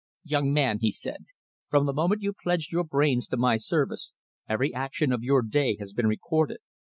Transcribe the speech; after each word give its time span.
"Young 0.23 0.51
man," 0.51 0.79
he 0.81 0.89
said, 0.89 1.25
"from 1.69 1.85
the 1.85 1.93
moment 1.93 2.23
you 2.23 2.33
pledged 2.33 2.71
your 2.71 2.83
brains 2.83 3.27
to 3.27 3.37
my 3.37 3.57
service, 3.57 4.15
every 4.49 4.73
action 4.73 5.11
of 5.13 5.21
your 5.21 5.43
day 5.43 5.77
has 5.79 5.93
been 5.93 6.07
recorded. 6.07 6.57